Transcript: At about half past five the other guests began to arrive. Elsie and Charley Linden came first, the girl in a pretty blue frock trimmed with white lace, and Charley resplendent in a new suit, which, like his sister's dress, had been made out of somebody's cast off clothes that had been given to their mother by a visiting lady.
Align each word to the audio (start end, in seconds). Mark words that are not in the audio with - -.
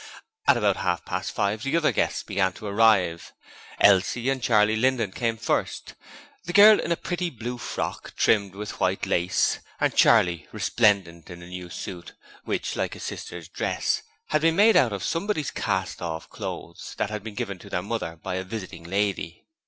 At 0.47 0.57
about 0.57 0.77
half 0.77 1.05
past 1.05 1.31
five 1.31 1.61
the 1.61 1.77
other 1.77 1.91
guests 1.91 2.23
began 2.23 2.53
to 2.53 2.65
arrive. 2.65 3.33
Elsie 3.79 4.31
and 4.31 4.41
Charley 4.41 4.75
Linden 4.75 5.11
came 5.11 5.37
first, 5.37 5.93
the 6.45 6.53
girl 6.53 6.79
in 6.79 6.91
a 6.91 6.95
pretty 6.97 7.29
blue 7.29 7.59
frock 7.59 8.15
trimmed 8.17 8.55
with 8.55 8.79
white 8.79 9.05
lace, 9.05 9.59
and 9.79 9.93
Charley 9.95 10.47
resplendent 10.51 11.29
in 11.29 11.43
a 11.43 11.47
new 11.47 11.69
suit, 11.69 12.13
which, 12.45 12.75
like 12.75 12.95
his 12.95 13.03
sister's 13.03 13.47
dress, 13.47 14.01
had 14.29 14.41
been 14.41 14.55
made 14.55 14.75
out 14.75 14.91
of 14.91 15.03
somebody's 15.03 15.51
cast 15.51 16.01
off 16.01 16.27
clothes 16.31 16.95
that 16.97 17.11
had 17.11 17.21
been 17.23 17.35
given 17.35 17.59
to 17.59 17.69
their 17.69 17.83
mother 17.83 18.15
by 18.23 18.37
a 18.37 18.43
visiting 18.43 18.83
lady. 18.83 19.45